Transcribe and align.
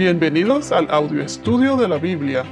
Bienvenidos 0.00 0.72
al 0.72 0.90
audio 0.90 1.22
estudio 1.22 1.76
de 1.76 1.86
la 1.86 1.98
Biblia. 1.98 2.42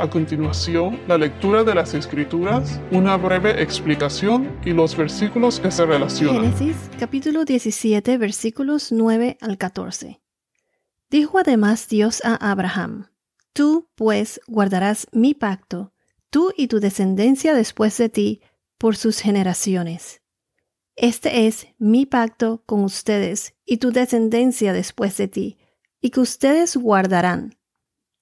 A 0.00 0.10
continuación, 0.10 0.98
la 1.06 1.16
lectura 1.16 1.62
de 1.62 1.72
las 1.72 1.94
Escrituras, 1.94 2.80
una 2.90 3.16
breve 3.16 3.62
explicación 3.62 4.58
y 4.64 4.72
los 4.72 4.96
versículos 4.96 5.60
que 5.60 5.70
se 5.70 5.86
relacionan. 5.86 6.52
Génesis 6.56 6.90
capítulo 6.98 7.44
17 7.44 8.18
versículos 8.18 8.90
9 8.90 9.38
al 9.40 9.58
14. 9.58 10.20
Dijo 11.08 11.38
además 11.38 11.86
Dios 11.86 12.20
a 12.24 12.34
Abraham, 12.34 13.06
Tú, 13.52 13.88
pues, 13.94 14.40
guardarás 14.48 15.06
mi 15.12 15.34
pacto, 15.34 15.92
tú 16.30 16.52
y 16.56 16.66
tu 16.66 16.80
descendencia 16.80 17.54
después 17.54 17.96
de 17.96 18.08
ti, 18.08 18.40
por 18.76 18.96
sus 18.96 19.20
generaciones. 19.20 20.20
Este 20.96 21.46
es 21.46 21.68
mi 21.78 22.06
pacto 22.06 22.64
con 22.66 22.82
ustedes 22.82 23.54
y 23.64 23.76
tu 23.76 23.92
descendencia 23.92 24.72
después 24.72 25.16
de 25.16 25.28
ti 25.28 25.57
y 26.00 26.10
que 26.10 26.20
ustedes 26.20 26.76
guardarán. 26.76 27.56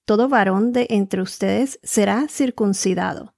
Todo 0.05 0.29
varón 0.29 0.71
de 0.71 0.87
entre 0.89 1.21
ustedes 1.21 1.79
será 1.83 2.27
circuncidado. 2.29 3.35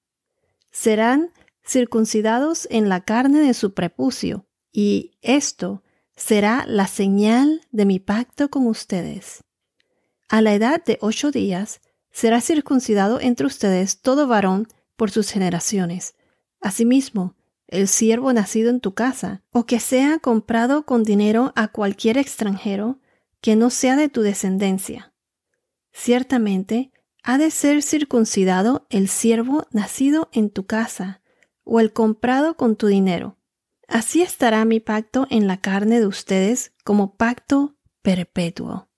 Serán 0.71 1.31
circuncidados 1.65 2.67
en 2.71 2.89
la 2.89 3.01
carne 3.01 3.39
de 3.39 3.53
su 3.53 3.73
prepucio, 3.73 4.45
y 4.71 5.17
esto 5.21 5.83
será 6.15 6.65
la 6.67 6.87
señal 6.87 7.61
de 7.71 7.85
mi 7.85 7.99
pacto 7.99 8.49
con 8.49 8.67
ustedes. 8.67 9.43
A 10.27 10.41
la 10.41 10.53
edad 10.53 10.83
de 10.83 10.97
ocho 11.01 11.31
días 11.31 11.81
será 12.11 12.41
circuncidado 12.41 13.19
entre 13.19 13.47
ustedes 13.47 14.01
todo 14.01 14.27
varón 14.27 14.67
por 14.95 15.11
sus 15.11 15.31
generaciones. 15.31 16.15
Asimismo, 16.61 17.35
el 17.67 17.87
siervo 17.87 18.33
nacido 18.33 18.69
en 18.69 18.79
tu 18.79 18.93
casa, 18.93 19.43
o 19.51 19.65
que 19.65 19.79
sea 19.79 20.19
comprado 20.19 20.85
con 20.85 21.03
dinero 21.03 21.53
a 21.55 21.67
cualquier 21.69 22.17
extranjero, 22.17 22.99
que 23.41 23.55
no 23.55 23.69
sea 23.69 23.95
de 23.95 24.09
tu 24.09 24.21
descendencia. 24.21 25.13
Ciertamente, 25.91 26.91
ha 27.23 27.37
de 27.37 27.51
ser 27.51 27.81
circuncidado 27.81 28.87
el 28.89 29.07
siervo 29.07 29.67
nacido 29.71 30.29
en 30.31 30.49
tu 30.49 30.65
casa, 30.65 31.21
o 31.63 31.79
el 31.79 31.93
comprado 31.93 32.57
con 32.57 32.75
tu 32.75 32.87
dinero. 32.87 33.37
Así 33.87 34.21
estará 34.21 34.65
mi 34.65 34.79
pacto 34.79 35.27
en 35.29 35.47
la 35.47 35.57
carne 35.57 35.99
de 35.99 36.07
ustedes 36.07 36.73
como 36.83 37.15
pacto 37.15 37.75
perpetuo. 38.01 38.89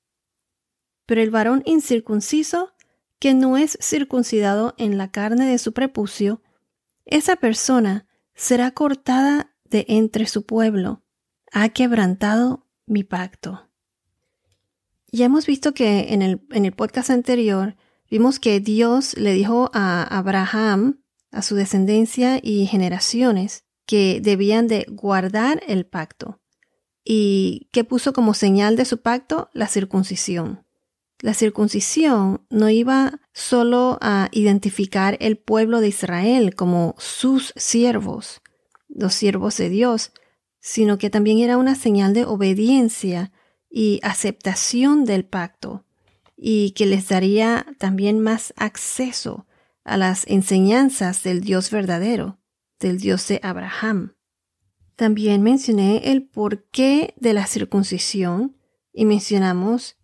Pero 1.06 1.22
el 1.22 1.32
varón 1.32 1.64
incircunciso, 1.66 2.74
que 3.20 3.34
no 3.34 3.58
es 3.58 3.78
circuncidado 3.82 4.74
en 4.78 4.98
la 4.98 5.12
carne 5.12 5.46
de 5.46 5.58
su 5.58 5.74
prepucio, 5.74 6.42
esa 7.06 7.36
persona 7.36 8.08
será 8.36 8.72
cortada 8.72 9.54
de 9.66 9.86
entre 9.90 10.26
su 10.26 10.46
pueblo, 10.46 11.04
ha 11.52 11.70
quebrantado 11.70 12.68
mi 12.86 13.04
pacto. 13.04 13.70
Ya 15.12 15.26
hemos 15.26 15.46
visto 15.46 15.74
que 15.74 16.14
en 16.14 16.22
el, 16.22 16.42
en 16.52 16.66
el 16.66 16.72
podcast 16.72 17.10
anterior 17.10 17.76
vimos 18.10 18.40
que 18.40 18.62
Dios 18.62 19.18
le 19.18 19.34
dijo 19.34 19.70
a 19.74 20.04
Abraham, 20.04 21.02
a 21.32 21.42
su 21.42 21.56
descendencia 21.56 22.40
y 22.42 22.66
generaciones, 22.66 23.66
que 23.86 24.22
debían 24.22 24.68
de 24.68 24.86
guardar 24.90 25.64
el 25.68 25.86
pacto 25.86 26.40
y 27.04 27.68
que 27.74 27.84
puso 27.84 28.14
como 28.14 28.34
señal 28.34 28.78
de 28.78 28.86
su 28.86 29.02
pacto 29.02 29.50
la 29.54 29.68
circuncisión. 29.68 30.66
La 31.20 31.34
circuncisión 31.34 32.46
no 32.50 32.70
iba 32.70 33.20
solo 33.34 33.98
a 34.02 34.30
identificar 34.32 35.18
el 35.20 35.38
pueblo 35.38 35.82
de 35.82 35.90
Israel 35.90 36.56
como 36.56 36.96
sus 36.98 37.54
siervos, 37.58 38.42
los 38.88 39.14
siervos 39.14 39.58
de 39.58 39.70
Dios, 39.70 40.14
sino 40.62 40.98
que 40.98 41.10
también 41.10 41.40
era 41.40 41.58
una 41.58 41.76
señal 41.76 42.14
de 42.14 42.24
obediencia 42.24 43.34
y 43.72 44.00
aceptación 44.04 45.06
del 45.06 45.26
pacto 45.26 45.86
y 46.36 46.72
que 46.72 46.86
les 46.86 47.08
daría 47.08 47.66
también 47.78 48.20
más 48.20 48.54
acceso 48.58 49.48
a 49.84 49.98
las 49.98 50.28
enseñanzas 50.28 51.24
del 51.24 51.42
Dios 51.42 51.72
verdadero, 51.72 52.40
del 52.80 53.00
Dios 53.00 53.28
de 53.28 53.40
Abraham. 53.44 54.16
También 54.96 55.42
mencioné 55.42 56.12
el 56.12 56.28
porqué 56.28 57.14
de 57.18 57.34
la 57.34 57.48
circuncisión 57.48 58.58
y 58.94 59.06
mencionamos 59.06 59.98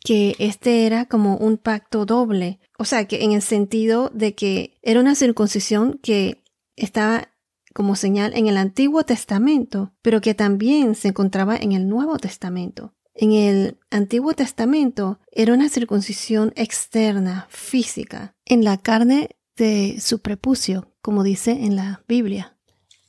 que 0.00 0.36
este 0.38 0.86
era 0.86 1.06
como 1.06 1.36
un 1.36 1.58
pacto 1.58 2.06
doble, 2.06 2.60
o 2.78 2.84
sea, 2.84 3.06
que 3.06 3.24
en 3.24 3.32
el 3.32 3.42
sentido 3.42 4.10
de 4.14 4.34
que 4.34 4.78
era 4.82 5.00
una 5.00 5.14
circuncisión 5.14 5.98
que 6.02 6.42
estaba 6.76 7.28
como 7.74 7.96
señal 7.96 8.32
en 8.34 8.46
el 8.46 8.56
Antiguo 8.56 9.04
Testamento, 9.04 9.92
pero 10.00 10.20
que 10.20 10.34
también 10.34 10.94
se 10.94 11.08
encontraba 11.08 11.56
en 11.56 11.72
el 11.72 11.88
Nuevo 11.88 12.18
Testamento. 12.18 12.94
En 13.18 13.32
el 13.32 13.78
Antiguo 13.90 14.34
Testamento 14.34 15.18
era 15.32 15.54
una 15.54 15.70
circuncisión 15.70 16.52
externa, 16.54 17.46
física, 17.48 18.34
en 18.44 18.62
la 18.62 18.76
carne 18.76 19.36
de 19.56 19.96
su 20.00 20.18
prepucio, 20.18 20.92
como 21.00 21.22
dice 21.22 21.52
en 21.52 21.76
la 21.76 22.04
Biblia. 22.06 22.58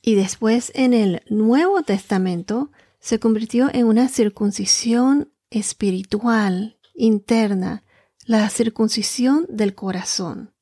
Y 0.00 0.14
después 0.14 0.72
en 0.74 0.94
el 0.94 1.22
Nuevo 1.28 1.82
Testamento 1.82 2.70
se 3.00 3.18
convirtió 3.18 3.68
en 3.70 3.84
una 3.84 4.08
circuncisión 4.08 5.30
espiritual, 5.50 6.78
interna, 6.94 7.84
la 8.24 8.48
circuncisión 8.48 9.44
del 9.50 9.74
corazón. 9.74 10.54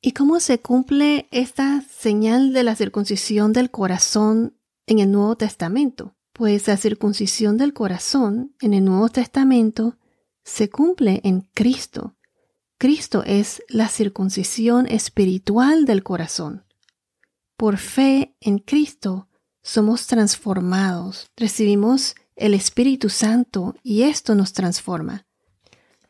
¿Y 0.00 0.10
cómo 0.10 0.40
se 0.40 0.60
cumple 0.60 1.28
esta 1.30 1.82
señal 1.82 2.52
de 2.52 2.64
la 2.64 2.74
circuncisión 2.74 3.52
del 3.52 3.70
corazón 3.70 4.56
en 4.88 4.98
el 4.98 5.12
Nuevo 5.12 5.36
Testamento? 5.36 6.16
Pues 6.42 6.66
la 6.66 6.76
circuncisión 6.76 7.56
del 7.56 7.72
corazón 7.72 8.56
en 8.60 8.74
el 8.74 8.84
Nuevo 8.84 9.08
Testamento 9.10 9.96
se 10.42 10.70
cumple 10.70 11.20
en 11.22 11.42
Cristo. 11.54 12.16
Cristo 12.78 13.22
es 13.24 13.62
la 13.68 13.86
circuncisión 13.86 14.88
espiritual 14.88 15.84
del 15.84 16.02
corazón. 16.02 16.64
Por 17.56 17.76
fe 17.76 18.34
en 18.40 18.58
Cristo 18.58 19.28
somos 19.62 20.08
transformados, 20.08 21.30
recibimos 21.36 22.16
el 22.34 22.54
Espíritu 22.54 23.08
Santo 23.08 23.76
y 23.84 24.02
esto 24.02 24.34
nos 24.34 24.52
transforma. 24.52 25.28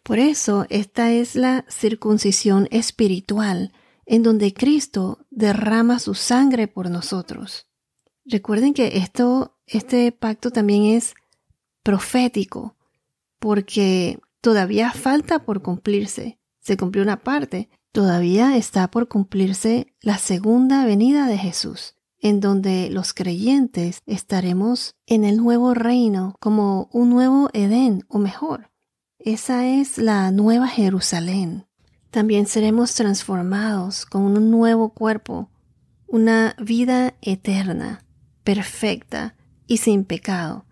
Por 0.03 0.19
eso 0.19 0.65
esta 0.71 1.13
es 1.13 1.37
la 1.37 1.67
circuncisión 1.69 2.69
espiritual 2.71 3.75
en 4.07 4.23
donde 4.23 4.55
Cristo 4.55 5.27
derrama 5.29 5.99
su 5.99 6.15
sangre 6.15 6.69
por 6.69 6.89
nosotros. 6.89 7.67
Recuerden 8.25 8.73
que 8.73 8.99
esto, 8.99 9.59
este 9.73 10.13
pacto 10.13 10.51
también 10.51 10.85
es 10.85 11.15
profético, 11.83 12.77
porque 13.39 14.21
todavía 14.41 14.93
falta 14.93 15.45
por 15.45 15.63
cumplirse. 15.63 16.39
Se 16.61 16.77
cumplió 16.77 17.03
una 17.03 17.23
parte, 17.23 17.71
todavía 17.91 18.57
está 18.57 18.91
por 18.91 19.09
cumplirse 19.09 19.95
la 20.01 20.19
segunda 20.19 20.85
venida 20.85 21.27
de 21.27 21.39
Jesús, 21.39 21.97
en 22.21 22.41
donde 22.41 22.91
los 22.91 23.15
creyentes 23.15 24.03
estaremos 24.07 24.95
en 25.07 25.25
el 25.25 25.39
nuevo 25.39 25.75
reino 25.75 26.37
como 26.39 26.91
un 26.93 27.09
nuevo 27.09 27.49
Edén 27.55 28.05
o 28.09 28.19
mejor. 28.19 28.71
Esa 29.19 29.67
es 29.67 29.97
la 29.97 30.31
nueva 30.31 30.69
Jerusalén. 30.69 31.67
También 32.11 32.47
seremos 32.47 32.95
transformados 32.95 34.05
con 34.05 34.23
un 34.23 34.51
nuevo 34.51 34.91
cuerpo, 34.91 35.49
una 36.07 36.55
vida 36.59 37.15
eterna 37.23 38.05
perfecta 38.45 39.35
y 39.67 39.79
sin 39.79 40.05
pecado, 40.05 40.65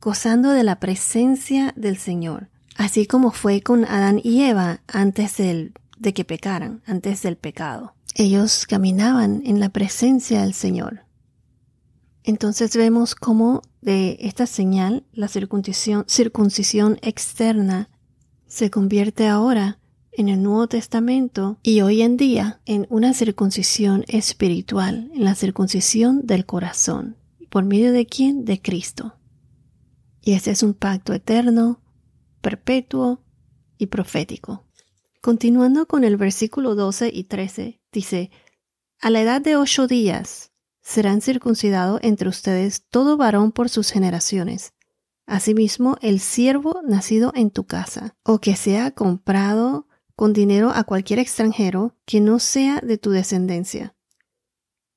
gozando 0.00 0.50
de 0.50 0.64
la 0.64 0.80
presencia 0.80 1.72
del 1.76 1.96
Señor, 1.96 2.48
así 2.76 3.06
como 3.06 3.30
fue 3.30 3.60
con 3.60 3.84
Adán 3.84 4.20
y 4.22 4.42
Eva 4.42 4.80
antes 4.86 5.36
de 5.36 6.14
que 6.14 6.24
pecaran, 6.24 6.82
antes 6.86 7.22
del 7.22 7.36
pecado. 7.36 7.94
Ellos 8.14 8.66
caminaban 8.66 9.42
en 9.44 9.60
la 9.60 9.68
presencia 9.68 10.42
del 10.42 10.54
Señor. 10.54 11.04
Entonces 12.24 12.76
vemos 12.76 13.14
cómo 13.14 13.62
de 13.80 14.18
esta 14.20 14.46
señal, 14.46 15.04
la 15.12 15.28
circuncisión, 15.28 16.04
circuncisión 16.06 16.98
externa, 17.02 17.88
se 18.46 18.70
convierte 18.70 19.26
ahora 19.26 19.78
en 20.12 20.28
el 20.28 20.42
Nuevo 20.42 20.66
Testamento 20.66 21.58
y 21.62 21.80
hoy 21.80 22.02
en 22.02 22.16
día 22.16 22.60
en 22.66 22.86
una 22.90 23.14
circuncisión 23.14 24.04
espiritual, 24.08 25.10
en 25.14 25.24
la 25.24 25.34
circuncisión 25.34 26.26
del 26.26 26.44
corazón. 26.46 27.16
¿Por 27.50 27.64
medio 27.64 27.92
de 27.92 28.06
quién? 28.06 28.44
De 28.44 28.62
Cristo. 28.62 29.18
Y 30.22 30.32
este 30.32 30.52
es 30.52 30.62
un 30.62 30.72
pacto 30.72 31.12
eterno, 31.12 31.82
perpetuo 32.40 33.24
y 33.76 33.86
profético. 33.86 34.64
Continuando 35.20 35.86
con 35.86 36.04
el 36.04 36.16
versículo 36.16 36.76
12 36.76 37.10
y 37.12 37.24
13, 37.24 37.80
dice, 37.92 38.30
A 39.00 39.10
la 39.10 39.20
edad 39.20 39.40
de 39.40 39.56
ocho 39.56 39.88
días 39.88 40.52
serán 40.80 41.20
circuncidados 41.20 42.00
entre 42.02 42.28
ustedes 42.28 42.86
todo 42.88 43.16
varón 43.16 43.50
por 43.50 43.68
sus 43.68 43.90
generaciones. 43.90 44.72
Asimismo, 45.26 45.96
el 46.02 46.20
siervo 46.20 46.80
nacido 46.86 47.32
en 47.34 47.50
tu 47.50 47.64
casa, 47.64 48.16
o 48.22 48.40
que 48.40 48.56
sea 48.56 48.92
comprado 48.92 49.88
con 50.14 50.32
dinero 50.32 50.70
a 50.70 50.84
cualquier 50.84 51.18
extranjero 51.18 51.96
que 52.04 52.20
no 52.20 52.38
sea 52.38 52.80
de 52.80 52.98
tu 52.98 53.10
descendencia. 53.10 53.96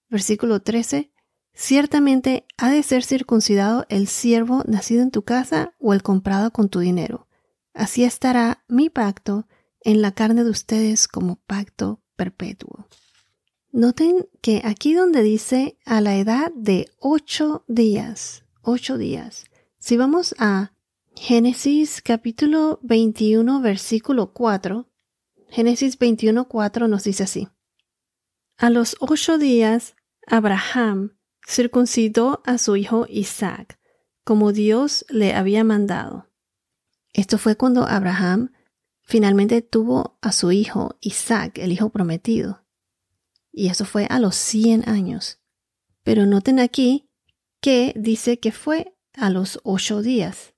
Versículo 0.10 0.62
13. 0.62 1.12
Ciertamente 1.54 2.46
ha 2.58 2.72
de 2.72 2.82
ser 2.84 3.04
circuncidado 3.04 3.86
el 3.90 4.08
siervo 4.08 4.64
nacido 4.66 5.04
en 5.04 5.12
tu 5.12 5.24
casa 5.24 5.74
o 5.80 5.94
el 5.94 6.02
comprado 6.02 6.52
con 6.52 6.70
tu 6.70 6.80
dinero. 6.80 7.28
Así 7.74 8.04
estará 8.04 8.64
mi 8.68 8.90
pacto 8.90 9.48
en 9.82 10.02
la 10.02 10.14
carne 10.14 10.44
de 10.44 10.50
ustedes 10.50 11.08
como 11.08 11.36
pacto 11.48 12.02
perpetuo. 12.16 12.88
Noten 13.72 14.28
que 14.42 14.62
aquí 14.64 14.94
donde 14.94 15.24
dice 15.24 15.78
a 15.86 16.02
la 16.02 16.16
edad 16.16 16.52
de 16.56 16.90
ocho 17.00 17.64
días, 17.68 18.44
ocho 18.62 18.98
días, 18.98 19.46
si 19.80 19.98
vamos 19.98 20.36
a 20.40 20.74
Génesis 21.16 22.02
capítulo 22.02 22.80
21 22.84 23.62
versículo 23.62 24.34
4, 24.34 24.88
Génesis 25.50 25.98
21 26.00 26.48
4 26.48 26.88
nos 26.88 27.04
dice 27.04 27.24
así. 27.24 27.48
A 28.58 28.70
los 28.70 28.96
ocho 29.00 29.38
días, 29.38 29.96
Abraham 30.28 31.18
circuncidó 31.48 32.42
a 32.45 32.57
su 32.57 32.75
hijo 32.75 33.06
Isaac, 33.10 33.80
como 34.24 34.51
Dios 34.51 35.06
le 35.10 35.34
había 35.34 35.63
mandado. 35.63 36.30
Esto 37.13 37.38
fue 37.38 37.56
cuando 37.56 37.88
Abraham 37.88 38.51
finalmente 39.01 39.62
tuvo 39.62 40.18
a 40.22 40.31
su 40.31 40.51
hijo 40.51 40.98
Isaac, 41.01 41.57
el 41.60 41.72
hijo 41.72 41.90
prometido. 41.90 42.63
Y 43.51 43.68
eso 43.68 43.86
fue 43.86 44.07
a 44.10 44.19
los 44.19 44.36
100 44.36 44.90
años. 44.90 45.40
Pero 46.04 46.25
noten 46.25 46.60
aquí 46.60 47.10
que 47.62 47.94
dice 47.95 48.40
que 48.40 48.51
fue 48.51 48.95
a 49.13 49.30
los 49.30 49.60
ocho 49.63 50.01
días. 50.01 50.54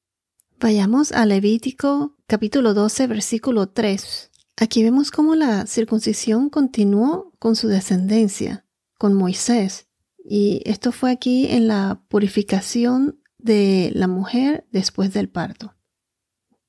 Vayamos 0.60 1.12
a 1.12 1.26
Levítico 1.26 2.16
capítulo 2.28 2.74
12 2.74 3.08
versículo 3.08 3.68
3. 3.68 4.32
Aquí 4.58 4.84
vemos 4.84 5.12
cómo 5.12 5.36
la 5.36 5.66
circuncisión 5.68 6.50
continuó 6.50 7.34
con 7.40 7.58
su 7.58 7.68
descendencia, 7.68 8.66
con 8.98 9.14
Moisés. 9.14 9.88
Y 10.27 10.63
esto 10.66 10.92
fue 10.92 11.12
aquí 11.12 11.45
en 11.51 11.68
la 11.68 12.01
purificación 12.10 13.22
de 13.38 13.92
la 13.94 14.07
mujer 14.07 14.66
después 14.72 15.13
del 15.13 15.30
parto. 15.30 15.75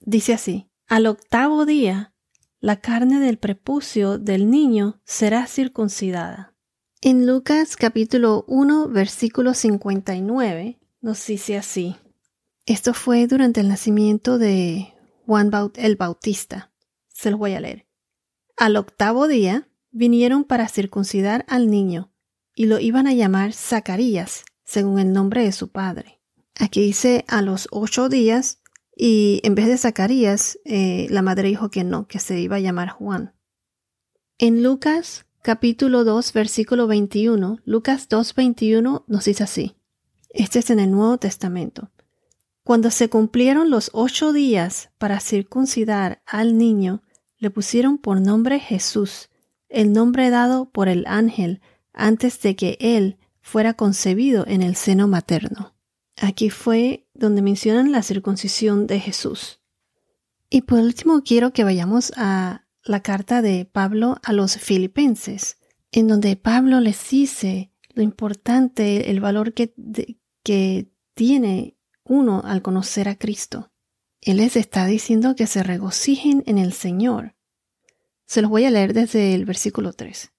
Dice 0.00 0.34
así, 0.34 0.68
al 0.86 1.06
octavo 1.06 1.64
día, 1.64 2.12
la 2.60 2.80
carne 2.82 3.18
del 3.18 3.38
prepucio 3.38 4.18
del 4.18 4.50
niño 4.50 5.00
será 5.04 5.46
circuncidada. 5.46 6.54
En 7.00 7.26
Lucas 7.26 7.76
capítulo 7.76 8.44
1 8.46 8.88
versículo 8.88 9.54
59 9.54 10.78
nos 11.00 11.26
dice 11.26 11.56
así. 11.56 11.96
Esto 12.66 12.92
fue 12.92 13.26
durante 13.26 13.60
el 13.60 13.68
nacimiento 13.68 14.36
de 14.38 14.92
Juan 15.24 15.50
el 15.76 15.96
Bautista. 15.96 16.72
Se 17.08 17.30
los 17.30 17.38
voy 17.38 17.54
a 17.54 17.60
leer. 17.60 17.86
Al 18.58 18.76
octavo 18.76 19.28
día 19.28 19.68
vinieron 19.92 20.44
para 20.44 20.68
circuncidar 20.68 21.46
al 21.48 21.70
niño 21.70 22.12
y 22.56 22.66
lo 22.66 22.80
iban 22.80 23.06
a 23.06 23.12
llamar 23.12 23.52
Zacarías, 23.52 24.44
según 24.64 24.98
el 24.98 25.12
nombre 25.12 25.44
de 25.44 25.52
su 25.52 25.68
padre. 25.68 26.20
Aquí 26.58 26.80
dice 26.80 27.24
a 27.28 27.42
los 27.42 27.68
ocho 27.70 28.08
días 28.08 28.60
y 28.96 29.40
en 29.44 29.54
vez 29.54 29.66
de 29.66 29.76
Zacarías, 29.76 30.58
eh, 30.64 31.06
la 31.10 31.20
madre 31.20 31.48
dijo 31.48 31.70
que 31.70 31.84
no, 31.84 32.08
que 32.08 32.18
se 32.18 32.40
iba 32.40 32.56
a 32.56 32.60
llamar 32.60 32.88
Juan. 32.88 33.34
En 34.38 34.62
Lucas 34.62 35.26
capítulo 35.42 36.02
2 36.02 36.32
versículo 36.32 36.86
21, 36.86 37.58
Lucas 37.66 38.08
2 38.08 38.34
21 38.34 39.04
nos 39.06 39.24
dice 39.26 39.44
así. 39.44 39.76
Este 40.30 40.58
es 40.58 40.70
en 40.70 40.80
el 40.80 40.90
Nuevo 40.90 41.18
Testamento. 41.18 41.90
Cuando 42.64 42.90
se 42.90 43.10
cumplieron 43.10 43.70
los 43.70 43.90
ocho 43.92 44.32
días 44.32 44.90
para 44.96 45.20
circuncidar 45.20 46.22
al 46.26 46.56
niño, 46.56 47.02
le 47.36 47.50
pusieron 47.50 47.98
por 47.98 48.20
nombre 48.20 48.58
Jesús, 48.60 49.28
el 49.68 49.92
nombre 49.92 50.30
dado 50.30 50.70
por 50.70 50.88
el 50.88 51.04
ángel 51.06 51.60
antes 51.96 52.40
de 52.42 52.54
que 52.54 52.78
él 52.80 53.18
fuera 53.40 53.74
concebido 53.74 54.46
en 54.46 54.62
el 54.62 54.76
seno 54.76 55.08
materno. 55.08 55.74
Aquí 56.16 56.50
fue 56.50 57.08
donde 57.14 57.42
mencionan 57.42 57.92
la 57.92 58.02
circuncisión 58.02 58.86
de 58.86 59.00
Jesús. 59.00 59.60
Y 60.48 60.62
por 60.62 60.78
último 60.78 61.22
quiero 61.24 61.52
que 61.52 61.64
vayamos 61.64 62.12
a 62.16 62.66
la 62.84 63.00
carta 63.00 63.42
de 63.42 63.64
Pablo 63.64 64.18
a 64.22 64.32
los 64.32 64.56
filipenses, 64.56 65.58
en 65.90 66.08
donde 66.08 66.36
Pablo 66.36 66.80
les 66.80 67.10
dice 67.10 67.72
lo 67.94 68.02
importante, 68.02 69.10
el 69.10 69.20
valor 69.20 69.54
que, 69.54 69.72
tiene 71.14 71.78
uno 72.04 72.42
al 72.44 72.60
conocer 72.60 73.08
a 73.08 73.16
Cristo. 73.16 73.72
Él 74.20 74.36
les 74.36 74.56
está 74.56 74.84
diciendo 74.84 75.34
que 75.34 75.46
se 75.46 75.62
regocijen 75.62 76.42
en 76.46 76.58
el 76.58 76.74
Señor. 76.74 77.34
Se 78.26 78.42
los 78.42 78.50
voy 78.50 78.66
a 78.66 78.70
leer 78.70 78.92
desde 78.92 79.34
el 79.34 79.46
versículo 79.46 79.94
3. 79.94 80.30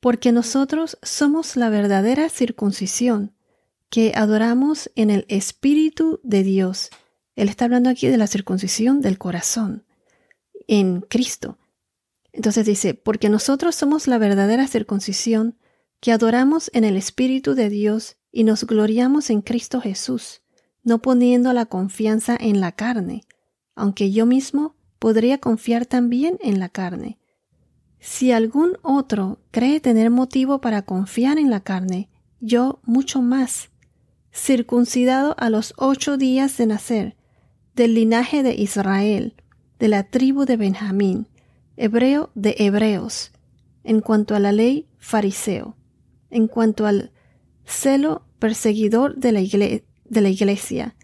Porque 0.00 0.32
nosotros 0.32 0.98
somos 1.02 1.56
la 1.56 1.70
verdadera 1.70 2.28
circuncisión 2.28 3.32
que 3.90 4.12
adoramos 4.14 4.90
en 4.94 5.10
el 5.10 5.24
Espíritu 5.28 6.20
de 6.22 6.42
Dios. 6.42 6.90
Él 7.36 7.48
está 7.48 7.64
hablando 7.64 7.90
aquí 7.90 8.08
de 8.08 8.18
la 8.18 8.26
circuncisión 8.26 9.00
del 9.00 9.18
corazón 9.18 9.84
en 10.66 11.00
Cristo. 11.00 11.58
Entonces 12.32 12.66
dice, 12.66 12.94
porque 12.94 13.28
nosotros 13.28 13.74
somos 13.74 14.06
la 14.06 14.18
verdadera 14.18 14.68
circuncisión 14.68 15.56
que 16.00 16.12
adoramos 16.12 16.70
en 16.74 16.84
el 16.84 16.96
Espíritu 16.96 17.54
de 17.54 17.68
Dios 17.70 18.16
y 18.30 18.44
nos 18.44 18.64
gloriamos 18.64 19.30
en 19.30 19.40
Cristo 19.40 19.80
Jesús, 19.80 20.42
no 20.84 21.00
poniendo 21.00 21.52
la 21.52 21.66
confianza 21.66 22.36
en 22.38 22.60
la 22.60 22.72
carne, 22.72 23.24
aunque 23.74 24.12
yo 24.12 24.26
mismo 24.26 24.76
podría 24.98 25.38
confiar 25.38 25.86
también 25.86 26.38
en 26.40 26.60
la 26.60 26.68
carne. 26.68 27.18
Si 28.00 28.32
algún 28.32 28.78
otro 28.82 29.38
cree 29.50 29.80
tener 29.80 30.10
motivo 30.10 30.60
para 30.60 30.82
confiar 30.82 31.38
en 31.38 31.50
la 31.50 31.60
carne, 31.60 32.08
yo 32.40 32.80
mucho 32.84 33.22
más 33.22 33.70
circuncidado 34.32 35.34
a 35.38 35.50
los 35.50 35.74
ocho 35.76 36.16
días 36.16 36.56
de 36.56 36.66
nacer, 36.66 37.16
del 37.74 37.94
linaje 37.94 38.42
de 38.42 38.54
Israel, 38.54 39.34
de 39.78 39.88
la 39.88 40.04
tribu 40.04 40.44
de 40.44 40.56
Benjamín, 40.56 41.26
hebreo 41.76 42.30
de 42.34 42.54
hebreos, 42.58 43.32
en 43.84 44.00
cuanto 44.00 44.34
a 44.34 44.40
la 44.40 44.52
ley, 44.52 44.86
fariseo, 44.98 45.76
en 46.30 46.46
cuanto 46.46 46.86
al 46.86 47.12
celo, 47.64 48.26
perseguidor 48.38 49.16
de 49.16 49.32
la, 49.32 49.40
de 49.40 50.20
la 50.20 50.28
iglesia, 50.28 50.94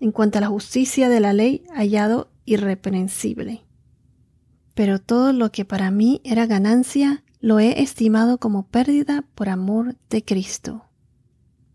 en 0.00 0.12
cuanto 0.12 0.38
a 0.38 0.40
la 0.40 0.48
justicia 0.48 1.08
de 1.08 1.20
la 1.20 1.32
ley, 1.32 1.64
hallado 1.74 2.30
irreprensible. 2.44 3.63
Pero 4.74 4.98
todo 4.98 5.32
lo 5.32 5.50
que 5.52 5.64
para 5.64 5.90
mí 5.90 6.20
era 6.24 6.46
ganancia, 6.46 7.24
lo 7.40 7.58
he 7.58 7.82
estimado 7.82 8.38
como 8.38 8.66
pérdida 8.66 9.24
por 9.34 9.48
amor 9.48 9.96
de 10.10 10.24
Cristo 10.24 10.84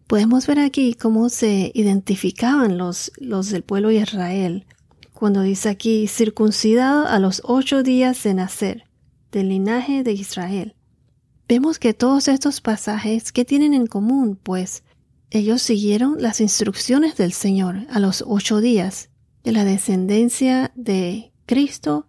Podemos 0.09 0.47
ver 0.47 0.57
aquí 0.57 0.95
cómo 0.95 1.29
se 1.29 1.71
identificaban 1.75 2.79
los, 2.79 3.11
los 3.19 3.51
del 3.51 3.61
pueblo 3.61 3.89
de 3.89 3.97
Israel 3.97 4.65
cuando 5.13 5.43
dice 5.43 5.69
aquí 5.69 6.07
circuncidado 6.07 7.05
a 7.05 7.19
los 7.19 7.43
ocho 7.45 7.83
días 7.83 8.23
de 8.23 8.33
nacer, 8.33 8.85
del 9.31 9.49
linaje 9.49 10.01
de 10.01 10.13
Israel. 10.13 10.73
Vemos 11.47 11.77
que 11.77 11.93
todos 11.93 12.27
estos 12.27 12.59
pasajes, 12.59 13.31
¿qué 13.31 13.45
tienen 13.45 13.75
en 13.75 13.85
común? 13.85 14.35
Pues 14.41 14.81
ellos 15.29 15.61
siguieron 15.61 16.19
las 16.19 16.41
instrucciones 16.41 17.15
del 17.15 17.31
Señor 17.31 17.85
a 17.91 17.99
los 17.99 18.23
ocho 18.25 18.61
días, 18.61 19.11
de 19.43 19.51
la 19.51 19.63
descendencia 19.63 20.71
de 20.73 21.33
Cristo 21.45 22.07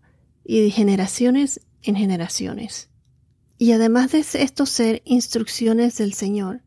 y 0.50 0.60
de 0.60 0.70
generaciones 0.70 1.60
en 1.82 1.96
generaciones. 1.96 2.88
Y 3.58 3.72
además 3.72 4.12
de 4.12 4.20
estos 4.20 4.70
ser 4.70 5.02
instrucciones 5.04 5.98
del 5.98 6.14
Señor, 6.14 6.62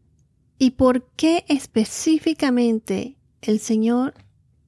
¿Y 0.63 0.71
por 0.71 1.09
qué 1.17 1.43
específicamente 1.49 3.17
el 3.41 3.59
Señor 3.59 4.13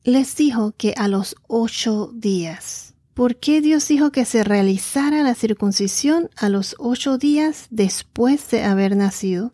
les 0.03 0.35
dijo 0.35 0.73
que 0.77 0.93
a 0.97 1.07
los 1.07 1.37
ocho 1.47 2.11
días? 2.13 2.95
¿Por 3.13 3.37
qué 3.37 3.61
Dios 3.61 3.87
dijo 3.87 4.11
que 4.11 4.25
se 4.25 4.43
realizara 4.43 5.23
la 5.23 5.35
circuncisión 5.35 6.29
a 6.35 6.49
los 6.49 6.75
ocho 6.79 7.17
días 7.17 7.67
después 7.69 8.49
de 8.51 8.65
haber 8.65 8.97
nacido? 8.97 9.53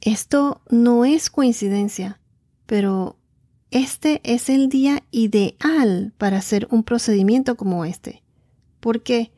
Esto 0.00 0.62
no 0.68 1.04
es 1.04 1.30
coincidencia, 1.30 2.20
pero 2.66 3.20
este 3.70 4.20
es 4.24 4.48
el 4.48 4.68
día 4.68 5.02
ideal 5.10 6.12
para 6.16 6.38
hacer 6.38 6.68
un 6.70 6.84
procedimiento 6.84 7.56
como 7.56 7.84
este, 7.84 8.22
porque 8.80 9.30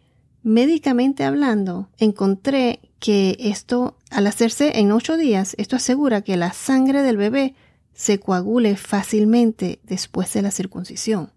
médicamente 0.42 1.24
hablando 1.24 1.88
encontré 1.98 2.80
que 2.98 3.36
esto, 3.40 3.96
al 4.10 4.26
hacerse 4.26 4.78
en 4.78 4.92
ocho 4.92 5.16
días, 5.16 5.54
esto 5.58 5.76
asegura 5.76 6.22
que 6.22 6.36
la 6.36 6.52
sangre 6.52 7.02
del 7.02 7.16
bebé 7.16 7.54
se 7.92 8.20
coagule 8.20 8.76
fácilmente 8.76 9.80
después 9.82 10.32
de 10.32 10.42
la 10.42 10.50
circuncisión. 10.50 11.32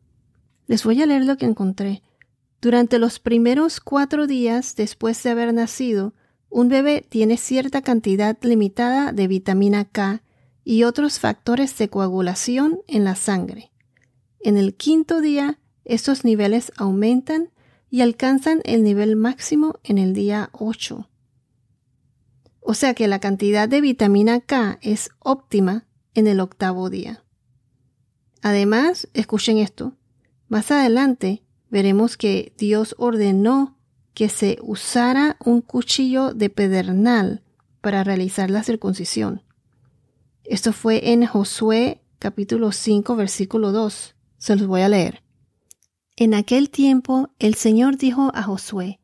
Les 0.67 0.83
voy 0.83 1.01
a 1.01 1.05
leer 1.05 1.25
lo 1.25 1.37
que 1.37 1.45
encontré. 1.45 2.03
Durante 2.61 2.99
los 2.99 3.19
primeros 3.19 3.79
cuatro 3.79 4.27
días 4.27 4.75
después 4.75 5.21
de 5.23 5.31
haber 5.31 5.53
nacido, 5.53 6.13
un 6.49 6.69
bebé 6.69 7.05
tiene 7.07 7.37
cierta 7.37 7.81
cantidad 7.81 8.37
limitada 8.41 9.11
de 9.11 9.27
vitamina 9.27 9.85
K 9.85 10.21
y 10.63 10.83
otros 10.83 11.19
factores 11.19 11.77
de 11.77 11.89
coagulación 11.89 12.79
en 12.87 13.03
la 13.03 13.15
sangre. 13.15 13.71
En 14.39 14.57
el 14.57 14.75
quinto 14.75 15.21
día, 15.21 15.59
estos 15.85 16.23
niveles 16.25 16.71
aumentan 16.77 17.49
y 17.89 18.01
alcanzan 18.01 18.61
el 18.63 18.83
nivel 18.83 19.15
máximo 19.15 19.79
en 19.83 19.97
el 19.97 20.13
día 20.13 20.49
8. 20.53 21.09
O 22.59 22.73
sea 22.73 22.93
que 22.93 23.07
la 23.07 23.19
cantidad 23.19 23.69
de 23.69 23.81
vitamina 23.81 24.39
K 24.39 24.79
es 24.81 25.11
óptima 25.19 25.85
en 26.13 26.27
el 26.27 26.39
octavo 26.39 26.89
día. 26.89 27.23
Además, 28.41 29.07
escuchen 29.13 29.57
esto, 29.57 29.93
Más 30.49 30.71
adelante 30.71 31.43
veremos 31.69 32.17
que 32.17 32.53
Dios 32.57 32.95
ordenó 32.97 33.77
que 34.13 34.29
se 34.29 34.57
usara 34.61 35.37
un 35.43 35.61
cuchillo 35.61 36.33
de 36.33 36.49
pedernal 36.49 37.43
para 37.81 38.03
realizar 38.03 38.49
la 38.49 38.63
circuncisión. 38.63 39.42
Esto 40.45 40.73
fue 40.73 41.13
en 41.13 41.25
Josué 41.25 42.01
capítulo 42.19 42.73
5 42.73 43.15
versículo 43.15 43.71
2. 43.71 44.15
Se 44.37 44.55
los 44.57 44.67
voy 44.67 44.81
a 44.81 44.89
leer. 44.89 45.23
En 46.17 46.33
aquel 46.33 46.69
tiempo 46.69 47.29
el 47.39 47.55
Señor 47.55 47.97
dijo 47.97 48.29
a 48.33 48.43
Josué, 48.43 48.99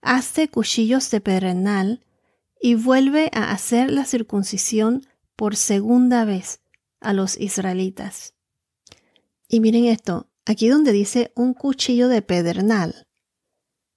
Hazte 0.00 0.48
cuchillos 0.48 1.10
de 1.10 1.20
pedernal 1.20 2.06
y 2.58 2.74
vuelve 2.74 3.30
a 3.34 3.52
hacer 3.52 3.90
la 3.90 4.06
circuncisión 4.06 5.06
por 5.36 5.56
segunda 5.56 6.24
vez 6.24 6.60
a 7.00 7.12
los 7.12 7.38
israelitas. 7.38 8.32
Y 9.46 9.60
miren 9.60 9.84
esto, 9.84 10.30
aquí 10.46 10.68
donde 10.68 10.92
dice 10.92 11.32
un 11.36 11.52
cuchillo 11.52 12.08
de 12.08 12.22
pedernal. 12.22 13.06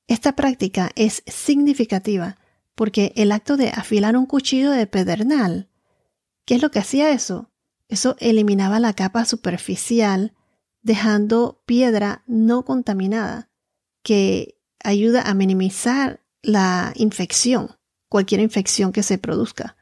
Esta 0.08 0.36
práctica 0.36 0.92
es 0.96 1.24
significativa 1.26 2.38
porque 2.76 3.14
el 3.16 3.32
acto 3.32 3.56
de 3.56 3.70
afilar 3.70 4.18
un 4.18 4.26
cuchillo 4.26 4.72
de 4.72 4.88
pedernal, 4.88 5.70
¿qué 6.46 6.56
es 6.56 6.62
lo 6.62 6.72
que 6.72 6.80
hacía 6.80 7.12
eso? 7.12 7.52
Eso 7.88 8.16
eliminaba 8.20 8.80
la 8.80 8.94
capa 8.94 9.26
superficial, 9.26 10.34
dejando 10.82 11.62
piedra 11.66 12.24
no 12.28 12.64
contaminada, 12.66 13.50
que 14.04 14.58
ayuda 14.84 15.24
a 15.24 15.34
minimizar 15.34 16.22
la 16.42 16.94
infección, 16.96 17.78
cualquier 18.10 18.42
infección 18.42 18.92
que 18.92 19.04
se 19.04 19.18
produzca. 19.18 19.78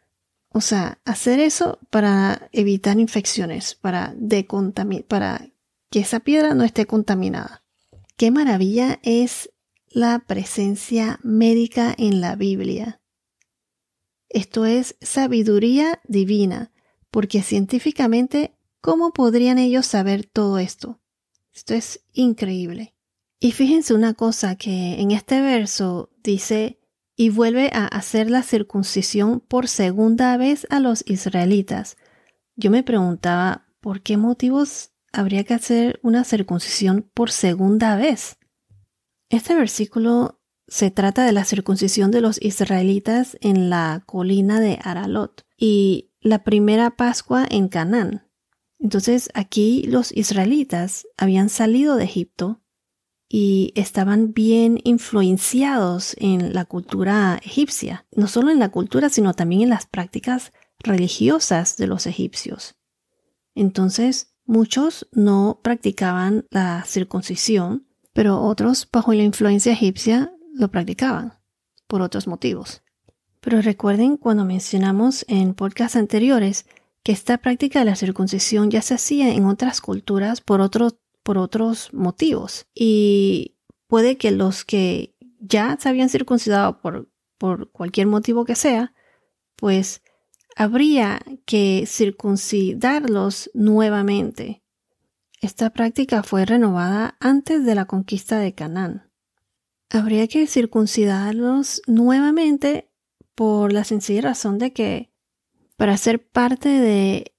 O 0.52 0.62
sea, 0.62 1.00
hacer 1.06 1.40
eso 1.40 1.80
para 1.92 2.50
evitar 2.52 3.00
infecciones, 3.00 3.76
para, 3.76 4.16
para 5.08 5.48
que 5.92 6.00
esa 6.00 6.20
piedra 6.20 6.56
no 6.56 6.64
esté 6.64 6.88
contaminada. 6.88 7.64
Qué 8.18 8.32
maravilla 8.32 9.00
es 9.04 9.52
la 9.88 10.20
presencia 10.20 11.20
médica 11.24 11.94
en 11.98 12.22
la 12.22 12.36
Biblia. 12.36 12.99
Esto 14.30 14.66
es 14.66 14.96
sabiduría 15.02 16.00
divina, 16.08 16.72
porque 17.10 17.42
científicamente, 17.42 18.56
¿cómo 18.80 19.12
podrían 19.12 19.58
ellos 19.58 19.88
saber 19.88 20.26
todo 20.26 20.60
esto? 20.60 21.00
Esto 21.54 21.74
es 21.74 22.06
increíble. 22.14 22.96
Y 23.40 23.54
fíjense 23.54 23.94
una 23.94 24.14
cosa 24.14 24.56
que 24.56 25.02
en 25.02 25.12
este 25.12 25.42
verso 25.42 26.12
dice, 26.24 26.80
y 27.16 27.30
vuelve 27.30 27.70
a 27.74 27.86
hacer 27.86 28.30
la 28.30 28.44
circuncisión 28.44 29.42
por 29.42 29.68
segunda 29.68 30.38
vez 30.38 30.66
a 30.70 30.80
los 30.80 31.04
israelitas. 31.06 31.98
Yo 32.56 32.72
me 32.72 32.84
preguntaba, 32.84 33.68
¿por 33.82 34.02
qué 34.02 34.16
motivos 34.16 34.92
habría 35.12 35.44
que 35.44 35.54
hacer 35.54 36.00
una 36.04 36.24
circuncisión 36.24 37.10
por 37.14 37.32
segunda 37.32 37.98
vez? 37.98 38.38
Este 39.30 39.54
versículo 39.54 40.39
se 40.70 40.92
trata 40.92 41.26
de 41.26 41.32
la 41.32 41.46
circuncisión 41.46 42.12
de 42.12 42.22
los 42.22 42.42
israelitas 42.42 43.38
en 43.42 43.70
la 43.70 44.04
colina 44.06 44.60
de 44.60 44.80
Aralot 44.82 45.46
y 45.58 46.12
la 46.22 46.44
primera 46.44 46.92
Pascua 46.92 47.46
en 47.50 47.68
Canaán. 47.68 48.28
Entonces 48.80 49.30
aquí 49.34 49.84
los 49.88 50.16
israelitas 50.16 51.08
habían 51.18 51.50
salido 51.50 51.96
de 51.96 52.06
Egipto 52.06 52.62
y 53.28 53.74
estaban 53.76 54.34
bien 54.34 54.80
influenciados 54.84 56.16
en 56.20 56.54
la 56.54 56.66
cultura 56.66 57.40
egipcia, 57.44 58.08
no 58.16 58.28
solo 58.28 58.50
en 58.50 58.60
la 58.60 58.70
cultura, 58.70 59.10
sino 59.10 59.34
también 59.34 59.62
en 59.64 59.70
las 59.70 59.86
prácticas 59.86 60.54
religiosas 60.80 61.78
de 61.78 61.88
los 61.88 62.08
egipcios. 62.08 62.76
Entonces, 63.54 64.34
muchos 64.46 65.08
no 65.12 65.60
practicaban 65.62 66.48
la 66.50 66.86
circuncisión 66.86 67.90
pero 68.14 68.42
otros 68.42 68.88
bajo 68.92 69.14
la 69.14 69.24
influencia 69.24 69.72
egipcia 69.72 70.34
lo 70.54 70.70
practicaban 70.70 71.34
por 71.88 72.02
otros 72.02 72.28
motivos. 72.28 72.84
Pero 73.40 73.62
recuerden 73.62 74.18
cuando 74.18 74.46
mencionamos 74.46 75.26
en 75.28 75.54
podcasts 75.54 75.96
anteriores 75.96 76.66
que 77.04 77.12
esta 77.12 77.38
práctica 77.38 77.80
de 77.80 77.86
la 77.86 77.96
circuncisión 77.96 78.70
ya 78.70 78.82
se 78.82 78.96
hacía 78.96 79.34
en 79.34 79.46
otras 79.46 79.82
culturas 79.82 80.42
por, 80.42 80.70
por 81.24 81.38
otros 81.38 81.94
motivos. 81.94 82.66
Y 82.74 83.56
puede 83.88 84.18
que 84.18 84.32
los 84.32 84.66
que 84.66 85.16
ya 85.40 85.78
se 85.80 85.90
habían 85.90 86.10
circuncidado 86.10 86.82
por, 86.82 87.10
por 87.38 87.72
cualquier 87.72 88.08
motivo 88.08 88.44
que 88.44 88.56
sea, 88.56 88.94
pues 89.56 90.02
habría 90.56 91.22
que 91.46 91.86
circuncidarlos 91.88 93.50
nuevamente 93.54 94.64
esta 95.42 95.70
práctica 95.70 96.22
fue 96.22 96.46
renovada 96.46 97.16
antes 97.22 97.64
de 97.64 97.74
la 97.74 97.86
conquista 97.86 98.40
de 98.40 98.54
Canaán. 98.54 99.09
Habría 99.90 100.28
que 100.28 100.46
circuncidarlos 100.48 101.82
nuevamente 101.88 102.92
por 103.36 103.74
la 103.74 103.84
sencilla 103.84 104.22
razón 104.22 104.60
de 104.60 104.74
que 104.74 105.12
para 105.78 105.98
ser 105.98 106.28
parte 106.28 106.70
de 106.70 107.34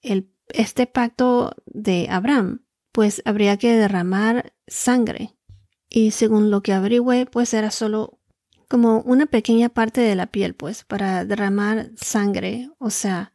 este 0.49 0.87
pacto 0.87 1.53
de 1.67 2.09
Abraham, 2.11 2.65
pues 2.93 3.23
habría 3.25 3.57
que 3.57 3.77
derramar 3.77 4.53
sangre. 4.67 5.37
Y 5.89 6.13
según 6.13 6.51
lo 6.51 6.63
que 6.63 6.73
averigüé, 6.73 7.27
pues 7.27 7.53
era 7.55 7.71
solo 7.71 8.19
como 8.69 9.01
una 9.01 9.27
pequeña 9.27 9.69
parte 9.69 10.01
de 10.01 10.15
la 10.15 10.29
piel, 10.29 10.55
pues, 10.55 10.85
para 10.85 11.25
derramar 11.25 11.91
sangre, 11.97 12.71
o 12.79 12.91
sea, 12.91 13.33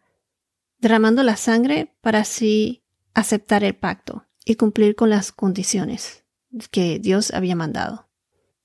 derramando 0.79 1.24
la 1.24 1.36
sangre 1.36 1.93
para 2.01 2.19
así 2.19 2.84
aceptar 3.13 3.63
el 3.63 3.75
pacto 3.75 4.25
y 4.45 4.55
cumplir 4.55 4.95
con 4.95 5.10
las 5.10 5.31
condiciones 5.31 6.24
que 6.72 7.00
Dios 7.00 7.31
había 7.34 7.55
mandado. 7.55 8.04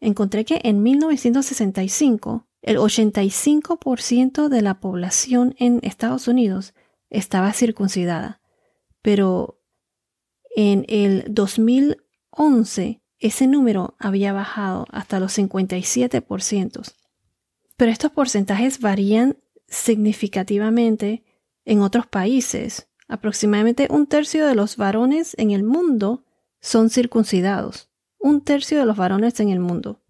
Encontré 0.01 0.45
que 0.45 0.61
en 0.65 0.83
1965 0.83 2.47
el 2.63 2.79
85% 2.79 4.49
de 4.49 4.63
la 4.63 4.81
población 4.81 5.55
en 5.59 5.81
Estados 5.83 6.29
Unidos 6.29 6.75
estaba 7.11 7.53
circuncidada, 7.53 8.41
pero 9.03 9.61
en 10.57 10.85
el 10.89 11.25
2011 11.29 13.03
ese 13.19 13.47
número 13.47 13.95
había 13.99 14.33
bajado 14.33 14.87
hasta 14.91 15.21
los 15.21 15.37
57%. 15.39 16.95
Pero 17.77 17.93
estos 17.93 18.11
porcentajes 18.13 18.81
varían 18.81 19.37
significativamente 19.69 21.25
en 21.65 21.81
otros 21.83 22.07
países 22.07 22.91
Aproximadamente 23.11 23.89
un 23.91 24.07
tercio 24.07 24.47
de 24.47 24.55
los 24.55 24.77
varones 24.77 25.35
en 25.37 25.51
el 25.51 25.65
mundo 25.65 26.25
son 26.61 26.91
circuncidados. 26.91 27.90
Un 28.23 28.43
tercio 28.43 28.79
de 28.79 28.85
los 28.85 28.99
varones 28.99 29.41
en 29.41 29.49
el 29.49 29.61
mundo. 29.61 30.03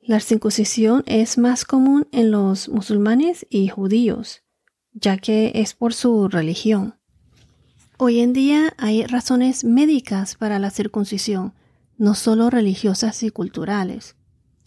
La 0.00 0.20
circuncisión 0.20 1.02
es 1.06 1.38
más 1.38 1.64
común 1.64 2.06
en 2.12 2.30
los 2.30 2.68
musulmanes 2.68 3.48
y 3.50 3.66
judíos, 3.66 4.42
ya 4.92 5.18
que 5.18 5.50
es 5.56 5.74
por 5.74 5.92
su 5.92 6.28
religión. 6.28 6.94
Hoy 7.96 8.20
en 8.20 8.32
día 8.32 8.74
hay 8.78 9.04
razones 9.06 9.64
médicas 9.64 10.36
para 10.36 10.60
la 10.60 10.70
circuncisión, 10.70 11.52
no 11.96 12.14
solo 12.14 12.48
religiosas 12.48 13.24
y 13.24 13.30
culturales. 13.30 14.14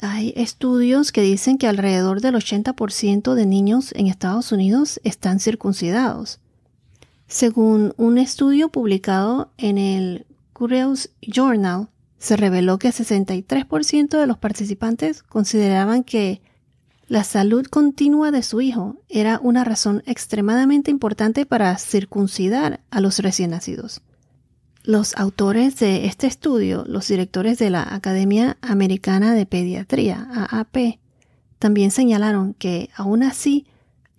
Hay 0.02 0.34
estudios 0.36 1.14
que 1.14 1.22
dicen 1.22 1.58
que 1.58 1.68
alrededor 1.68 2.20
del 2.20 2.36
80% 2.36 3.36
de 3.36 3.46
niños 3.46 3.94
en 3.96 4.08
Estados 4.08 4.52
Unidos 4.52 5.00
están 5.06 5.40
circuncidados. 5.40 6.42
Según 7.28 7.94
un 7.96 8.18
estudio 8.18 8.68
publicado 8.68 9.54
en 9.58 9.78
el 9.78 10.26
Curious 10.52 11.10
Journal, 11.22 11.88
se 12.22 12.38
reveló 12.38 12.78
que 12.78 12.90
63% 12.90 14.20
de 14.20 14.28
los 14.28 14.38
participantes 14.38 15.24
consideraban 15.24 16.04
que 16.04 16.42
la 17.08 17.24
salud 17.24 17.66
continua 17.66 18.30
de 18.30 18.44
su 18.44 18.62
hijo 18.62 18.96
era 19.10 19.40
una 19.42 19.64
razón 19.64 20.04
extremadamente 20.06 20.92
importante 20.92 21.48
para 21.48 21.76
circuncidar 21.80 22.82
a 22.92 23.02
los 23.02 23.18
recién 23.20 23.50
nacidos. 23.50 24.02
Los 24.84 25.18
autores 25.18 25.80
de 25.80 26.06
este 26.06 26.28
estudio, 26.28 26.86
los 26.88 27.08
directores 27.08 27.58
de 27.58 27.72
la 27.72 27.84
Academia 27.94 28.56
Americana 28.62 29.34
de 29.34 29.48
Pediatría, 29.48 30.28
AAP, 30.32 31.00
también 31.58 31.90
señalaron 31.90 32.54
que 32.54 32.92
aún 32.96 33.24
así 33.24 33.66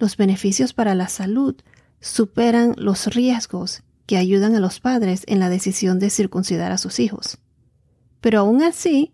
los 0.00 0.16
beneficios 0.16 0.72
para 0.72 0.96
la 0.96 1.08
salud 1.08 1.54
superan 2.00 2.74
los 2.76 3.06
riesgos 3.06 3.84
que 4.06 4.16
ayudan 4.16 4.56
a 4.56 4.60
los 4.60 4.80
padres 4.80 5.22
en 5.28 5.38
la 5.38 5.48
decisión 5.48 6.00
de 6.00 6.10
circuncidar 6.10 6.72
a 6.72 6.78
sus 6.78 6.98
hijos. 6.98 7.38
Pero 8.22 8.38
aún 8.38 8.62
así, 8.62 9.12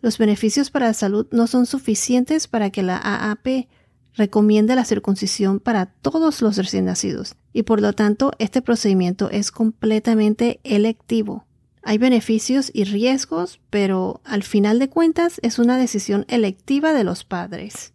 los 0.00 0.18
beneficios 0.18 0.70
para 0.70 0.86
la 0.86 0.94
salud 0.94 1.26
no 1.32 1.48
son 1.48 1.66
suficientes 1.66 2.46
para 2.46 2.70
que 2.70 2.84
la 2.84 2.96
AAP 2.96 3.66
recomiende 4.14 4.76
la 4.76 4.84
circuncisión 4.84 5.58
para 5.58 5.86
todos 5.86 6.42
los 6.42 6.56
recién 6.56 6.84
nacidos 6.84 7.36
y 7.52 7.62
por 7.62 7.80
lo 7.80 7.92
tanto 7.92 8.32
este 8.38 8.60
procedimiento 8.60 9.30
es 9.30 9.50
completamente 9.50 10.60
electivo. 10.62 11.46
Hay 11.82 11.96
beneficios 11.96 12.70
y 12.74 12.84
riesgos, 12.84 13.60
pero 13.70 14.20
al 14.24 14.42
final 14.42 14.78
de 14.78 14.90
cuentas 14.90 15.40
es 15.42 15.58
una 15.58 15.78
decisión 15.78 16.26
electiva 16.28 16.92
de 16.92 17.04
los 17.04 17.24
padres. 17.24 17.94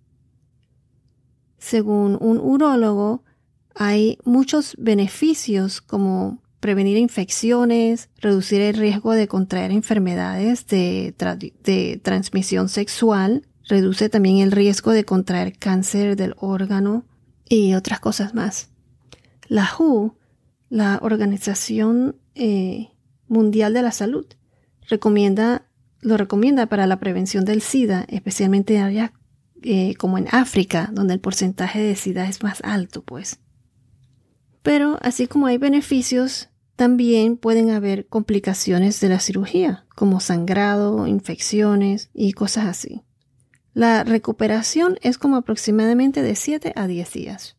Según 1.60 2.18
un 2.20 2.40
urólogo, 2.40 3.24
hay 3.76 4.18
muchos 4.24 4.76
beneficios 4.80 5.82
como 5.82 6.42
prevenir 6.66 6.98
infecciones, 6.98 8.10
reducir 8.20 8.60
el 8.60 8.76
riesgo 8.76 9.14
de 9.14 9.28
contraer 9.28 9.70
enfermedades 9.70 10.66
de, 10.66 11.14
transmisión 12.02 12.70
sexual, 12.70 13.48
reduce 13.68 14.10
también 14.10 14.40
el 14.40 14.52
riesgo 14.52 14.90
de 14.90 15.06
contraer 15.06 15.60
cáncer 15.60 16.16
del 16.16 16.34
órgano 16.40 17.06
y 17.48 17.76
otras 17.76 18.00
cosas 18.00 18.34
más. 18.34 18.72
La 19.48 19.70
WHO, 19.78 20.18
la 20.70 20.98
Organización 21.04 22.16
eh, 22.34 22.90
Mundial 23.28 23.76
de 23.76 23.84
la 23.84 23.92
Salud, 23.92 24.26
recomienda, 24.90 25.68
lo 26.02 26.18
recomienda 26.18 26.66
para 26.66 26.88
la 26.88 27.00
prevención 27.00 27.46
del 27.46 27.62
SIDA, 27.62 28.08
especialmente 28.10 28.78
en 28.78 28.82
áreas 28.82 29.12
eh, 29.62 29.94
como 29.98 30.18
en 30.18 30.30
África, 30.32 30.90
donde 30.92 31.14
el 31.14 31.20
porcentaje 31.20 31.80
de 31.80 31.96
SIDA 31.96 32.28
es 32.28 32.42
más 32.42 32.60
alto, 32.64 33.04
pues. 33.04 33.38
Pero 34.64 34.98
así 35.04 35.28
como 35.28 35.46
hay 35.46 35.60
beneficios, 35.60 36.50
también 36.76 37.38
pueden 37.38 37.70
haber 37.70 38.08
complicaciones 38.08 39.00
de 39.00 39.10
la 39.10 39.20
cirugía, 39.20 39.86
como 39.96 40.20
sangrado, 40.20 41.08
infecciones 41.08 42.10
y 42.14 42.34
cosas 42.34 42.66
así. 42.66 43.04
La 43.74 44.04
recuperación 44.04 44.98
es 45.02 45.18
como 45.18 45.36
aproximadamente 45.36 46.22
de 46.22 46.36
7 46.36 46.74
a 46.76 46.88
10 46.88 47.14
días. 47.14 47.58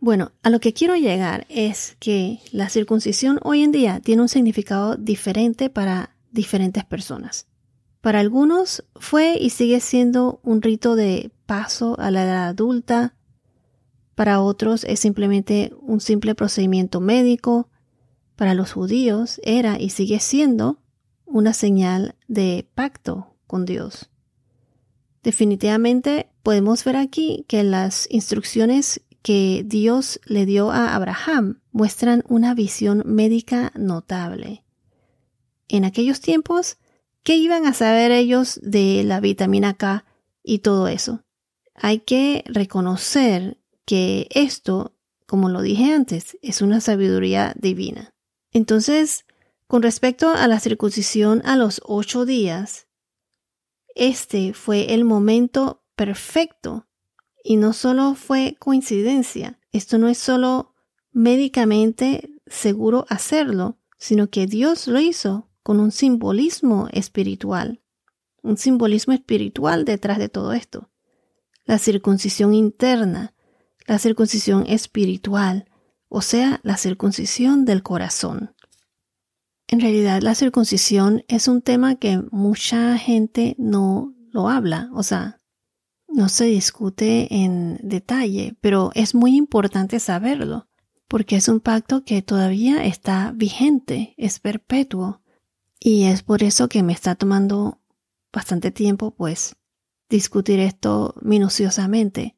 Bueno, 0.00 0.32
a 0.42 0.50
lo 0.50 0.60
que 0.60 0.72
quiero 0.72 0.96
llegar 0.96 1.46
es 1.48 1.96
que 1.98 2.40
la 2.52 2.68
circuncisión 2.68 3.40
hoy 3.42 3.62
en 3.62 3.72
día 3.72 4.00
tiene 4.00 4.22
un 4.22 4.28
significado 4.28 4.96
diferente 4.96 5.70
para 5.70 6.14
diferentes 6.30 6.84
personas. 6.84 7.46
Para 8.00 8.20
algunos 8.20 8.84
fue 8.96 9.38
y 9.40 9.50
sigue 9.50 9.80
siendo 9.80 10.40
un 10.42 10.60
rito 10.60 10.94
de 10.94 11.30
paso 11.46 11.98
a 11.98 12.10
la 12.10 12.24
edad 12.24 12.48
adulta, 12.48 13.14
para 14.14 14.40
otros 14.40 14.84
es 14.84 15.00
simplemente 15.00 15.72
un 15.80 16.00
simple 16.00 16.34
procedimiento 16.34 17.00
médico. 17.00 17.68
Para 18.36 18.54
los 18.54 18.72
judíos 18.72 19.40
era 19.44 19.80
y 19.80 19.90
sigue 19.90 20.20
siendo 20.20 20.80
una 21.24 21.52
señal 21.52 22.16
de 22.28 22.68
pacto 22.74 23.36
con 23.46 23.64
Dios. 23.64 24.10
Definitivamente 25.22 26.28
podemos 26.42 26.84
ver 26.84 26.96
aquí 26.96 27.44
que 27.48 27.62
las 27.62 28.06
instrucciones 28.10 29.00
que 29.22 29.64
Dios 29.64 30.20
le 30.26 30.44
dio 30.44 30.70
a 30.70 30.94
Abraham 30.94 31.62
muestran 31.72 32.22
una 32.28 32.54
visión 32.54 33.02
médica 33.06 33.72
notable. 33.74 34.64
En 35.66 35.84
aquellos 35.84 36.20
tiempos, 36.20 36.76
¿qué 37.22 37.36
iban 37.36 37.64
a 37.64 37.72
saber 37.72 38.10
ellos 38.10 38.60
de 38.62 39.02
la 39.02 39.20
vitamina 39.20 39.74
K 39.74 40.04
y 40.42 40.58
todo 40.58 40.88
eso? 40.88 41.24
Hay 41.74 42.00
que 42.00 42.44
reconocer 42.46 43.58
que 43.86 44.28
esto, 44.30 44.94
como 45.26 45.48
lo 45.48 45.62
dije 45.62 45.94
antes, 45.94 46.36
es 46.42 46.60
una 46.60 46.82
sabiduría 46.82 47.54
divina. 47.56 48.13
Entonces, 48.54 49.26
con 49.66 49.82
respecto 49.82 50.30
a 50.30 50.46
la 50.46 50.60
circuncisión 50.60 51.42
a 51.44 51.56
los 51.56 51.82
ocho 51.84 52.24
días, 52.24 52.86
este 53.96 54.54
fue 54.54 54.94
el 54.94 55.04
momento 55.04 55.82
perfecto 55.96 56.86
y 57.42 57.56
no 57.56 57.72
solo 57.72 58.14
fue 58.14 58.56
coincidencia, 58.58 59.58
esto 59.72 59.98
no 59.98 60.08
es 60.08 60.18
solo 60.18 60.72
médicamente 61.12 62.30
seguro 62.46 63.06
hacerlo, 63.08 63.78
sino 63.98 64.30
que 64.30 64.46
Dios 64.46 64.86
lo 64.86 65.00
hizo 65.00 65.50
con 65.64 65.80
un 65.80 65.90
simbolismo 65.90 66.88
espiritual, 66.92 67.82
un 68.42 68.56
simbolismo 68.56 69.14
espiritual 69.14 69.84
detrás 69.84 70.18
de 70.18 70.28
todo 70.28 70.52
esto. 70.52 70.90
La 71.64 71.78
circuncisión 71.78 72.54
interna, 72.54 73.34
la 73.86 73.98
circuncisión 73.98 74.64
espiritual, 74.68 75.68
o 76.14 76.22
sea, 76.22 76.60
la 76.62 76.76
circuncisión 76.76 77.64
del 77.64 77.82
corazón. 77.82 78.54
En 79.66 79.80
realidad, 79.80 80.22
la 80.22 80.36
circuncisión 80.36 81.24
es 81.26 81.48
un 81.48 81.60
tema 81.60 81.96
que 81.96 82.22
mucha 82.30 82.96
gente 82.98 83.56
no 83.58 84.14
lo 84.30 84.48
habla, 84.48 84.90
o 84.94 85.02
sea, 85.02 85.40
no 86.06 86.28
se 86.28 86.44
discute 86.44 87.34
en 87.34 87.80
detalle, 87.82 88.56
pero 88.60 88.92
es 88.94 89.16
muy 89.16 89.34
importante 89.34 89.98
saberlo, 89.98 90.68
porque 91.08 91.34
es 91.34 91.48
un 91.48 91.58
pacto 91.58 92.04
que 92.04 92.22
todavía 92.22 92.84
está 92.84 93.32
vigente, 93.34 94.14
es 94.16 94.38
perpetuo, 94.38 95.20
y 95.80 96.04
es 96.04 96.22
por 96.22 96.44
eso 96.44 96.68
que 96.68 96.84
me 96.84 96.92
está 96.92 97.16
tomando 97.16 97.80
bastante 98.32 98.70
tiempo, 98.70 99.10
pues, 99.10 99.56
discutir 100.08 100.60
esto 100.60 101.16
minuciosamente, 101.22 102.33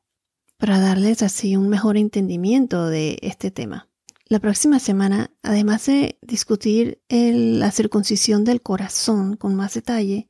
para 0.59 0.81
darles 0.81 1.23
así 1.23 1.57
un 1.57 1.69
mejor 1.69 1.97
entendimiento 1.97 2.87
de 2.87 3.19
este 3.23 3.51
tema. 3.51 3.89
La 4.29 4.41
próxima 4.41 4.79
semana, 4.81 5.31
además 5.43 5.87
de 5.87 6.19
discutir 6.21 7.01
la 7.09 7.71
circuncisión 7.71 8.45
del 8.45 8.61
corazón 8.61 9.37
con 9.37 9.55
más 9.55 9.75
detalle, 9.75 10.29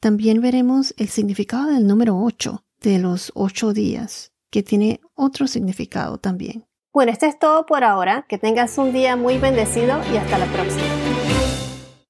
también 0.00 0.40
veremos 0.40 0.94
el 0.98 1.08
significado 1.08 1.70
del 1.70 1.86
número 1.86 2.18
8 2.18 2.64
de 2.80 2.98
los 2.98 3.32
8 3.34 3.72
días, 3.72 4.32
que 4.50 4.62
tiene 4.62 5.00
otro 5.14 5.46
significado 5.46 6.18
también. 6.18 6.66
Bueno, 6.92 7.10
esto 7.12 7.26
es 7.26 7.38
todo 7.38 7.64
por 7.64 7.84
ahora. 7.84 8.26
Que 8.28 8.38
tengas 8.38 8.76
un 8.76 8.92
día 8.92 9.16
muy 9.16 9.38
bendecido 9.38 10.00
y 10.12 10.16
hasta 10.16 10.38
la 10.38 10.46
próxima. 10.46 10.84